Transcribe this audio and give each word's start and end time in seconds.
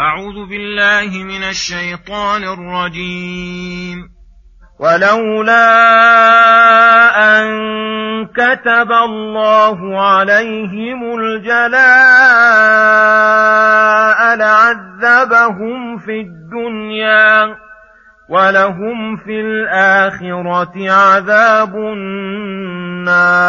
أعوذ 0.00 0.46
بالله 0.48 1.24
من 1.24 1.42
الشيطان 1.42 2.42
الرجيم. 2.44 4.08
ولولا 4.78 5.68
أن 7.40 7.46
كتب 8.26 8.92
الله 8.92 10.02
عليهم 10.02 11.18
الجلاء 11.18 11.78
لعذبهم 14.36 15.98
في 15.98 16.20
الدنيا 16.20 17.56
ولهم 18.28 19.16
في 19.16 19.40
الآخرة 19.40 20.92
عذاب 20.92 21.76
النار. 21.76 23.48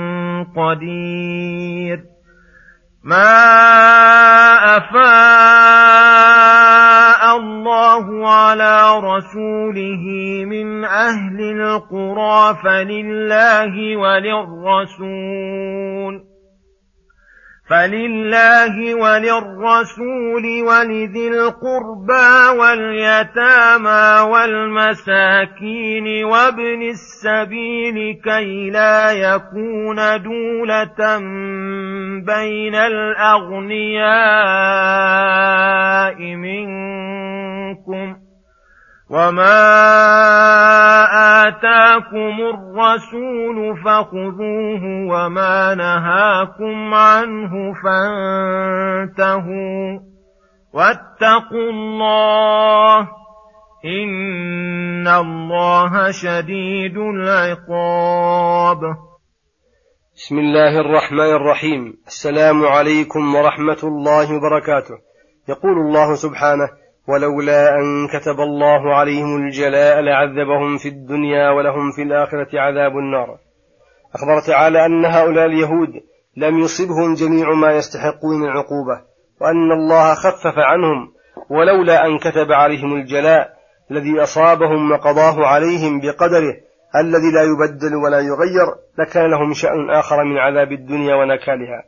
قدير. 0.43 2.03
ما 3.03 4.77
أفاء 4.77 5.01
الله 7.37 8.29
على 8.29 8.99
رسوله 8.99 10.05
من 10.45 10.85
أهل 10.85 11.41
القرى 11.41 12.57
فلله 12.63 13.97
وللرسول. 13.97 15.51
فلله 17.71 18.95
وللرسول 18.95 20.45
ولذي 20.67 21.27
القربى 21.27 22.59
واليتامى 22.59 24.31
والمساكين 24.31 26.23
وابن 26.23 26.81
السبيل 26.81 28.21
كي 28.23 28.69
لا 28.69 29.11
يكون 29.11 29.95
دولة 30.23 31.17
بين 32.25 32.75
الأغنياء 32.75 34.11
منكم 36.35 38.15
وما 39.09 40.30
آتاكم 41.51 42.35
الرسول 42.53 43.77
فخذوه 43.83 44.83
وما 45.11 45.75
نهاكم 45.75 46.93
عنه 46.93 47.73
فانتهوا 47.83 49.49
واتقوا 50.73 51.69
الله 51.69 52.99
إن 53.85 55.07
الله 55.07 56.11
شديد 56.11 56.97
العقاب. 56.97 58.81
بسم 60.15 60.39
الله 60.39 60.79
الرحمن 60.79 61.35
الرحيم. 61.35 61.93
السلام 62.07 62.65
عليكم 62.65 63.35
ورحمة 63.35 63.81
الله 63.83 64.35
وبركاته. 64.35 64.95
يقول 65.49 65.77
الله 65.79 66.15
سبحانه 66.15 66.80
ولولا 67.07 67.79
أن 67.79 68.07
كتب 68.07 68.39
الله 68.39 68.95
عليهم 68.95 69.45
الجلاء 69.45 69.99
لعذبهم 70.01 70.77
في 70.77 70.89
الدنيا 70.89 71.49
ولهم 71.49 71.91
في 71.91 72.01
الآخرة 72.01 72.59
عذاب 72.59 72.97
النار. 72.97 73.37
أخبر 74.15 74.41
تعالى 74.47 74.85
أن 74.85 75.05
هؤلاء 75.05 75.45
اليهود 75.45 75.89
لم 76.37 76.59
يصبهم 76.59 77.13
جميع 77.13 77.53
ما 77.53 77.71
يستحقون 77.71 78.39
من 78.39 78.45
العقوبة 78.45 79.01
وأن 79.41 79.71
الله 79.71 80.13
خفف 80.13 80.57
عنهم 80.57 81.11
ولولا 81.49 82.05
أن 82.05 82.17
كتب 82.17 82.51
عليهم 82.51 82.95
الجلاء 82.95 83.49
الذي 83.91 84.23
أصابهم 84.23 84.91
وقضاه 84.91 85.45
عليهم 85.45 85.99
بقدره 85.99 86.55
الذي 86.95 87.31
لا 87.31 87.43
يبدل 87.43 87.95
ولا 87.95 88.19
يغير 88.19 88.67
لكان 88.99 89.31
لهم 89.31 89.53
شأن 89.53 89.89
آخر 89.89 90.23
من 90.23 90.37
عذاب 90.37 90.71
الدنيا 90.71 91.15
ونكالها. 91.15 91.83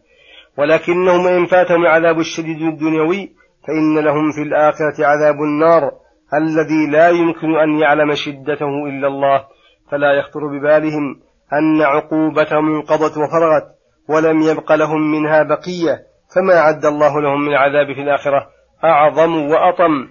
ولكنهم 0.57 1.27
إن 1.27 1.45
فاتهم 1.45 1.81
العذاب 1.81 2.19
الشديد 2.19 2.61
الدنيوي 2.61 3.31
فإن 3.67 3.99
لهم 3.99 4.31
في 4.31 4.41
الآخرة 4.41 5.05
عذاب 5.05 5.35
النار 5.35 5.91
الذي 6.33 6.87
لا 6.91 7.09
يمكن 7.09 7.55
أن 7.55 7.79
يعلم 7.79 8.15
شدته 8.15 8.85
إلا 8.89 9.07
الله 9.07 9.45
فلا 9.91 10.13
يخطر 10.13 10.47
ببالهم 10.47 11.19
أن 11.53 11.81
عقوبتهم 11.81 12.75
انقضت 12.75 13.17
وفرغت 13.17 13.63
ولم 14.09 14.41
يبق 14.41 14.71
لهم 14.71 15.11
منها 15.11 15.43
بقية 15.43 15.99
فما 16.35 16.53
عد 16.53 16.85
الله 16.85 17.21
لهم 17.21 17.41
من 17.41 17.49
العذاب 17.49 17.95
في 17.95 18.01
الآخرة 18.01 18.47
أعظم 18.83 19.35
وأطم. 19.35 20.07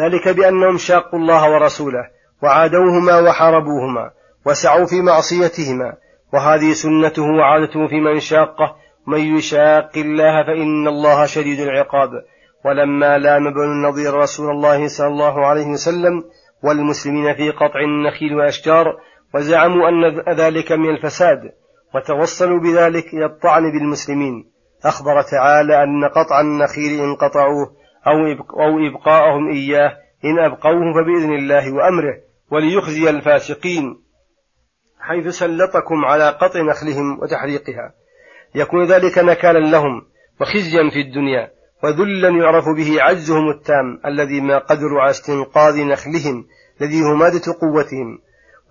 ذلك 0.00 0.28
بأنهم 0.28 0.76
شاقوا 0.76 1.18
الله 1.18 1.52
ورسوله 1.52 2.04
وعادوهما 2.42 3.20
وحاربوهما 3.20 4.10
وسعوا 4.46 4.86
في 4.86 5.02
معصيتهما 5.02 5.92
وهذه 6.32 6.72
سنته 6.72 7.22
وعادته 7.22 7.86
في 7.86 8.00
من 8.00 8.20
شاقه 8.20 8.76
من 9.06 9.36
يشاق 9.36 9.90
الله 9.96 10.46
فإن 10.46 10.88
الله 10.88 11.26
شديد 11.26 11.60
العقاب. 11.60 12.10
ولما 12.64 13.18
لام 13.18 13.52
بنو 13.52 13.62
النضير 13.64 14.14
رسول 14.14 14.50
الله 14.50 14.88
صلى 14.88 15.06
الله 15.06 15.46
عليه 15.46 15.66
وسلم 15.66 16.24
والمسلمين 16.64 17.34
في 17.34 17.50
قطع 17.50 17.80
النخيل 17.80 18.34
والأشجار 18.34 18.96
وزعموا 19.34 19.88
أن 19.88 20.34
ذلك 20.36 20.72
من 20.72 20.90
الفساد 20.90 21.38
وتوصلوا 21.94 22.60
بذلك 22.60 23.14
إلى 23.14 23.24
الطعن 23.26 23.62
بالمسلمين. 23.72 24.50
أخبر 24.84 25.22
تعالى 25.22 25.82
أن 25.82 26.04
قطع 26.04 26.40
النخيل 26.40 27.00
إن 27.00 27.14
قطعوه 27.14 27.66
أو 28.06 28.78
إبقاءهم 28.88 29.50
إياه 29.50 29.96
إن 30.24 30.38
أبقوه 30.38 30.92
فبإذن 30.94 31.32
الله 31.32 31.74
وأمره 31.74 32.14
وليخزي 32.50 33.10
الفاسقين. 33.10 34.02
حيث 35.00 35.28
سلطكم 35.28 36.04
على 36.04 36.28
قطع 36.28 36.60
نخلهم 36.60 37.18
وتحريقها. 37.22 37.92
يكون 38.54 38.84
ذلك 38.84 39.18
نكالا 39.18 39.58
لهم 39.58 40.02
وخزيا 40.40 40.90
في 40.90 41.00
الدنيا 41.00 41.50
وذلا 41.84 42.28
يعرف 42.28 42.64
به 42.76 43.02
عجزهم 43.02 43.50
التام 43.50 44.00
الذي 44.06 44.40
ما 44.40 44.58
قدروا 44.58 45.00
على 45.00 45.10
استنقاذ 45.10 45.84
نخلهم 45.84 46.44
الذي 46.80 47.02
هو 47.02 47.14
مادة 47.14 47.52
قوتهم 47.60 48.18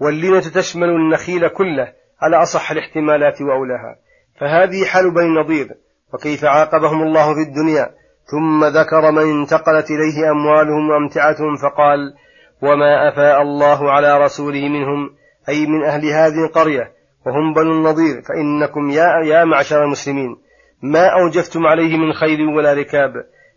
واللينة 0.01 0.39
تشمل 0.39 0.89
النخيل 0.89 1.47
كله 1.47 1.93
على 2.21 2.43
أصح 2.43 2.71
الاحتمالات 2.71 3.41
وأولاها. 3.41 3.95
فهذه 4.39 4.85
حال 4.85 5.13
بني 5.13 5.25
النضير 5.25 5.67
وكيف 6.13 6.45
عاقبهم 6.45 7.03
الله 7.03 7.33
في 7.33 7.49
الدنيا؟ 7.49 7.89
ثم 8.25 8.65
ذكر 8.65 9.11
من 9.11 9.39
انتقلت 9.39 9.91
إليه 9.91 10.31
أموالهم 10.31 10.89
وأمتعتهم 10.89 11.55
فقال 11.55 12.13
وما 12.61 13.09
أفاء 13.09 13.41
الله 13.41 13.91
على 13.91 14.25
رسوله 14.25 14.69
منهم 14.69 15.09
أي 15.49 15.65
من 15.65 15.83
أهل 15.83 16.05
هذه 16.05 16.45
القرية 16.45 16.91
وهم 17.25 17.53
بنو 17.53 17.71
النضير 17.71 18.21
فإنكم 18.21 18.89
يا, 18.89 19.25
يا 19.25 19.45
معشر 19.45 19.83
المسلمين 19.83 20.37
ما 20.81 21.07
أوجفتم 21.07 21.67
عليه 21.67 21.97
من 21.97 22.13
خيل 22.13 22.41
ولا 22.41 22.73
ركاب 22.73 23.11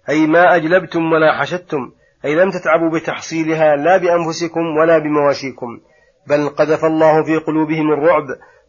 أي 0.09 0.27
ما 0.27 0.57
أجلبتم 0.57 1.13
ولا 1.13 1.41
حشدتم 1.41 1.93
أي 2.25 2.35
لم 2.35 2.51
تتعبوا 2.51 2.99
بتحصيلها 2.99 3.77
لا 3.77 3.97
بأنفسكم 3.97 4.61
ولا 4.81 4.99
بمواشيكم 4.99 5.81
بل 6.29 6.49
قذف 6.49 6.85
الله 6.85 7.25
في 7.25 7.37
قلوبهم 7.37 7.93
الرعب 7.93 8.25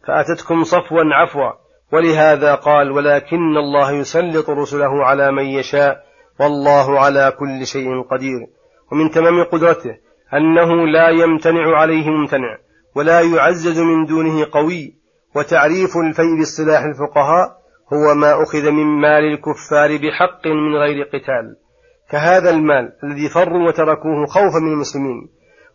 فأتتكم 0.06 0.64
صفوا 0.64 1.04
عفوا 1.14 1.50
ولهذا 1.92 2.54
قال 2.54 2.90
ولكن 2.90 3.56
الله 3.56 3.92
يسلط 3.92 4.50
رسله 4.50 5.04
على 5.04 5.32
من 5.32 5.44
يشاء 5.44 6.04
والله 6.40 7.00
على 7.00 7.32
كل 7.38 7.66
شيء 7.66 8.02
قدير 8.02 8.38
ومن 8.92 9.10
تمام 9.10 9.44
قدرته 9.44 9.96
أنه 10.34 10.86
لا 10.86 11.08
يمتنع 11.08 11.76
عليه 11.76 12.10
ممتنع. 12.10 12.58
ولا 12.96 13.20
يعزز 13.20 13.78
من 13.78 14.04
دونه 14.04 14.46
قوي 14.52 14.94
وتعريف 15.36 15.96
الفيء 15.96 16.38
باصطلاح 16.38 16.82
الفقهاء 16.82 17.60
هو 17.92 18.14
ما 18.14 18.42
أخذ 18.42 18.70
من 18.70 18.86
مال 19.00 19.24
الكفار 19.24 19.96
بحق 19.96 20.46
من 20.46 20.76
غير 20.76 21.04
قتال. 21.04 21.56
كهذا 22.10 22.50
المال 22.50 22.92
الذي 23.04 23.28
فروا 23.28 23.68
وتركوه 23.68 24.26
خوفا 24.26 24.58
من 24.58 24.72
المسلمين 24.72 25.28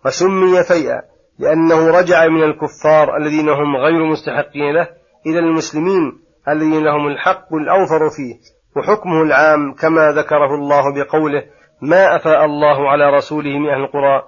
وسمي 0.06 0.63
فيئا 0.63 1.01
لأنه 1.39 2.00
رجع 2.00 2.27
من 2.27 2.44
الكفار 2.44 3.18
الذين 3.18 3.50
هم 3.50 3.75
غير 3.75 4.06
مستحقين 4.11 4.73
له 4.73 4.88
إلى 5.25 5.39
المسلمين 5.39 6.19
الذين 6.50 6.83
لهم 6.83 7.07
الحق 7.07 7.53
الأوفر 7.53 8.09
فيه 8.09 8.35
وحكمه 8.77 9.21
العام 9.21 9.73
كما 9.73 10.11
ذكره 10.11 10.56
الله 10.56 10.94
بقوله 10.94 11.44
ما 11.81 12.15
أفاء 12.15 12.45
الله 12.45 12.89
على 12.89 13.09
رسوله 13.09 13.59
من 13.59 13.69
أهل 13.69 13.81
القرى 13.81 14.23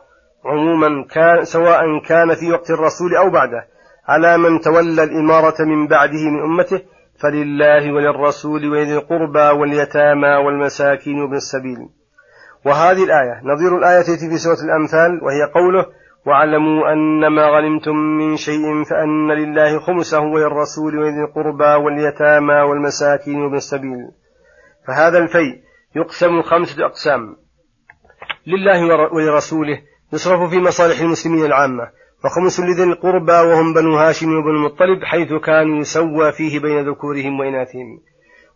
عموما 0.47 1.05
كان 1.13 1.43
سواء 1.43 1.81
كان 2.05 2.35
في 2.35 2.51
وقت 2.51 2.69
الرسول 2.69 3.15
أو 3.15 3.29
بعده 3.29 3.67
على 4.07 4.37
من 4.37 4.59
تولى 4.59 5.03
الإمارة 5.03 5.55
من 5.59 5.87
بعده 5.87 6.29
من 6.29 6.41
أمته 6.43 6.81
فلله 7.21 7.93
وللرسول 7.93 8.69
ولذي 8.69 8.93
القربى 8.93 9.59
واليتامى 9.59 10.35
والمساكين 10.45 11.21
وابن 11.21 11.35
السبيل. 11.35 11.77
وهذه 12.65 13.03
الآية 13.03 13.41
نظير 13.43 13.77
الآية 13.77 13.99
التي 13.99 14.29
في 14.29 14.37
سورة 14.37 14.61
الأمثال 14.65 15.23
وهي 15.23 15.43
قوله 15.53 15.85
واعلموا 16.25 16.93
أن 16.93 17.27
ما 17.27 17.47
غنمتم 17.47 17.95
من 17.95 18.35
شيء 18.35 18.83
فأن 18.89 19.31
لله 19.31 19.79
خمسه 19.79 20.19
وللرسول 20.19 20.97
ولذي 20.97 21.21
القربى 21.21 21.83
واليتامى 21.83 22.61
والمساكين 22.61 23.41
وابن 23.41 23.55
السبيل. 23.55 24.11
فهذا 24.87 25.17
الفيء 25.17 25.61
يقسم 25.95 26.41
خمسة 26.41 26.85
أقسام 26.85 27.35
لله 28.47 29.09
ولرسوله 29.13 29.81
يصرف 30.13 30.49
في 30.49 30.59
مصالح 30.59 30.99
المسلمين 30.99 31.45
العامة. 31.45 31.89
وخمس 32.25 32.59
لذي 32.59 32.83
القربى 32.83 33.31
وهم 33.31 33.73
بنو 33.73 33.97
هاشم 33.97 34.27
وبنو 34.27 34.51
المطلب 34.51 35.03
حيث 35.03 35.33
كانوا 35.33 35.79
يسوى 35.79 36.31
فيه 36.31 36.59
بين 36.59 36.89
ذكورهم 36.89 37.39
وإناثهم. 37.39 37.99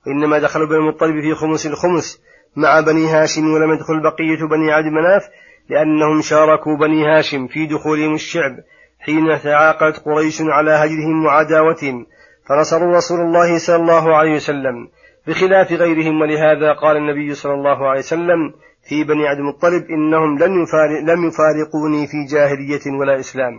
وإنما 0.07 0.39
دخل 0.39 0.68
بنو 0.68 0.77
المطلب 0.77 1.21
في 1.21 1.33
خمس 1.33 1.65
الخمس 1.65 2.21
مع 2.56 2.80
بني 2.80 3.07
هاشم 3.07 3.53
ولم 3.53 3.74
يدخل 3.74 4.01
بقية 4.01 4.48
بني 4.48 4.71
عبد 4.71 4.86
مناف 4.86 5.24
لأنهم 5.69 6.21
شاركوا 6.21 6.77
بني 6.77 7.06
هاشم 7.06 7.48
في 7.48 7.65
دخولهم 7.65 8.13
الشعب 8.13 8.51
حين 9.00 9.39
تعاقدت 9.44 10.00
قريش 10.06 10.42
على 10.42 10.71
هجرهم 10.71 11.25
وعداوتهم. 11.25 12.06
فنصروا 12.50 12.95
رسول 12.98 13.19
الله 13.19 13.57
صلى 13.57 13.75
الله 13.75 14.15
عليه 14.15 14.36
وسلم. 14.36 14.88
بخلاف 15.27 15.71
غيرهم 15.71 16.21
ولهذا 16.21 16.74
قال 16.74 16.98
النبي 16.98 17.33
صلى 17.33 17.53
الله 17.53 17.89
عليه 17.89 18.00
وسلم 18.00 18.53
في 18.83 19.04
بني 19.04 19.28
عبد 19.28 19.39
المطلب 19.39 19.83
إنهم 19.89 20.38
لن 20.38 20.63
يفارق 20.63 21.00
لم 21.00 21.28
يفارقوني 21.28 22.07
في 22.07 22.25
جاهلية 22.31 23.00
ولا 23.00 23.19
إسلام. 23.19 23.54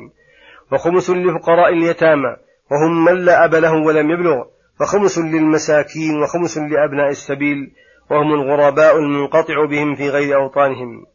وخمس 0.73 1.11
لفقراء 1.11 1.73
اليتامى 1.73 2.37
وهم 2.71 3.05
من 3.05 3.25
لا 3.25 3.45
أب 3.45 3.55
له 3.55 3.73
ولم 3.73 4.11
يبلغ. 4.11 4.45
وخمس 4.81 5.19
للمساكين 5.19 6.23
وخمس 6.23 6.59
لأبناء 6.59 7.09
السبيل 7.09 7.73
وهم 8.11 8.33
الغرباء 8.35 8.99
المنقطع 8.99 9.65
بهم 9.71 9.95
في 9.95 10.09
غير 10.09 10.37
أوطانهم. 10.37 11.07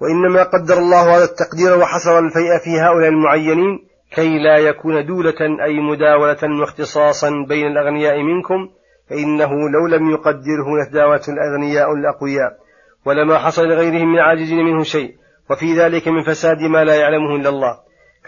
وإنما 0.00 0.42
قدر 0.42 0.78
الله 0.78 1.16
هذا 1.16 1.24
التقدير 1.24 1.78
وحصر 1.78 2.18
الفيء 2.18 2.58
في 2.64 2.80
هؤلاء 2.80 3.08
المعينين 3.08 3.78
كي 4.14 4.38
لا 4.38 4.58
يكون 4.58 5.06
دولة 5.06 5.64
أي 5.64 5.80
مداولة 5.80 6.60
واختصاصا 6.60 7.30
بين 7.48 7.66
الأغنياء 7.66 8.22
منكم 8.22 8.68
فإنه 9.12 9.70
لو 9.70 9.86
لم 9.86 10.10
يقدره 10.10 10.82
لتداولت 10.82 11.28
الأغنياء 11.28 11.92
الأقوياء 11.92 12.58
ولما 13.06 13.38
حصل 13.38 13.62
لغيرهم 13.62 14.12
من 14.12 14.18
عاجزين 14.18 14.58
منه 14.58 14.82
شيء 14.82 15.14
وفي 15.50 15.74
ذلك 15.74 16.08
من 16.08 16.22
فساد 16.22 16.62
ما 16.62 16.84
لا 16.84 16.94
يعلمه 16.94 17.36
إلا 17.36 17.48
الله. 17.48 17.78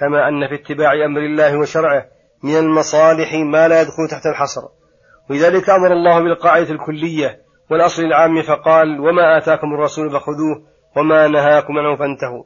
كما 0.01 0.29
أن 0.29 0.49
في 0.49 0.55
اتباع 0.55 0.93
أمر 1.05 1.21
الله 1.21 1.59
وشرعه 1.59 2.05
من 2.43 2.57
المصالح 2.57 3.35
ما 3.35 3.69
لا 3.69 3.81
يدخل 3.81 4.09
تحت 4.11 4.27
الحصر. 4.27 4.61
ولذلك 5.31 5.71
أمر 5.71 5.93
الله 5.93 6.23
بالقاعدة 6.23 6.71
الكلية 6.71 7.39
والأصل 7.71 8.03
العام 8.03 8.43
فقال 8.43 9.01
وما 9.01 9.39
آتاكم 9.39 9.75
الرسول 9.75 10.11
فخذوه 10.11 10.63
وما 10.97 11.29
نهاكم 11.29 11.79
عنه 11.79 11.97
فانتهوا 11.97 12.45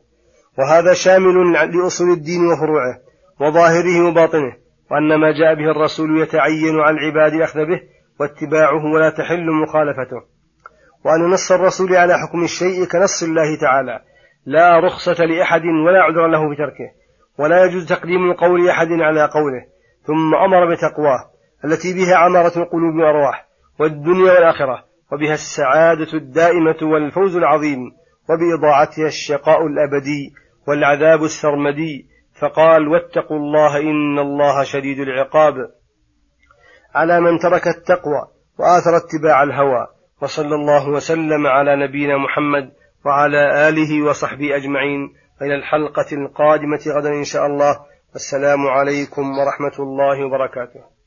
وهذا 0.58 0.94
شامل 0.94 1.52
لأصول 1.52 2.11
الدين 2.11 2.40
وفروعه 2.46 2.99
وظاهره 3.40 4.08
وباطنه 4.08 4.56
وأن 4.90 5.20
ما 5.20 5.32
جاء 5.32 5.55
به 5.55 5.70
الرسول 5.70 6.23
يتعين 6.23 6.81
على 6.81 6.96
العباد 6.96 7.32
الأخذ 7.32 7.58
به 7.61 7.97
واتباعه 8.20 8.84
ولا 8.94 9.10
تحل 9.10 9.46
مخالفته. 9.62 10.22
وأن 11.04 11.30
نص 11.30 11.52
الرسول 11.52 11.96
على 11.96 12.14
حكم 12.18 12.44
الشيء 12.44 12.84
كنص 12.84 13.22
الله 13.22 13.60
تعالى. 13.60 14.00
لا 14.46 14.78
رخصة 14.78 15.24
لأحد 15.24 15.62
ولا 15.86 16.02
عذر 16.02 16.26
له 16.26 16.48
في 16.48 16.56
تركه 16.56 16.90
ولا 17.38 17.64
يجوز 17.64 17.88
تقديم 17.88 18.32
قول 18.32 18.68
أحد 18.68 18.88
على 18.92 19.20
قوله. 19.20 19.66
ثم 20.02 20.34
أمر 20.34 20.74
بتقواه. 20.74 21.30
التي 21.64 21.94
بها 21.94 22.16
عمارة 22.16 22.58
القلوب 22.58 22.94
والأرواح 22.94 23.48
والدنيا 23.80 24.32
والآخرة. 24.32 24.84
وبها 25.12 25.34
السعادة 25.34 26.12
الدائمة 26.14 26.76
والفوز 26.82 27.36
العظيم. 27.36 27.78
وبإضاعتها 28.30 29.06
الشقاء 29.06 29.66
الأبدي. 29.66 30.34
والعذاب 30.68 31.22
السرمدي. 31.22 32.06
فقال 32.40 32.88
واتقوا 32.88 33.36
الله 33.36 33.80
إن 33.80 34.18
الله 34.18 34.64
شديد 34.64 34.98
العقاب. 34.98 35.54
على 36.98 37.20
من 37.20 37.38
ترك 37.38 37.66
التقوى 37.66 38.22
وآثر 38.58 38.96
اتباع 38.96 39.42
الهوى 39.42 39.86
وصلى 40.22 40.54
الله 40.54 40.88
وسلم 40.88 41.46
على 41.46 41.72
نبينا 41.86 42.16
محمد 42.16 42.72
وعلى 43.04 43.68
آله 43.68 43.90
وصحبه 44.06 44.56
أجمعين. 44.56 45.14
إلى 45.42 45.54
الحلقة 45.54 46.10
القادمة 46.12 46.80
غدا 46.96 47.08
إن 47.08 47.24
شاء 47.24 47.46
الله. 47.46 47.72
والسلام 48.12 48.66
عليكم 48.66 49.24
ورحمة 49.38 49.76
الله 49.78 50.26
وبركاته. 50.26 50.97